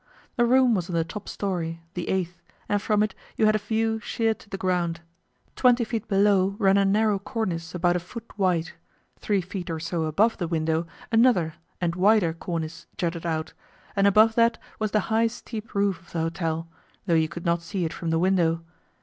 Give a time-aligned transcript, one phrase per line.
[0.35, 3.59] The room was on the top storey the eighth and from it you had a
[3.59, 5.01] view sheer to the ground.
[5.55, 8.71] Twenty feet below ran a narrow cornice about a foot wide;
[9.19, 13.53] three feet or so above the window another and wider cornice jutted out,
[13.95, 16.67] and above that was the high steep roof of the hotel,
[17.05, 18.63] though you could not see it from the window.